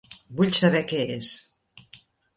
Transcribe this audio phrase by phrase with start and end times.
[0.39, 1.29] Vull saber què és.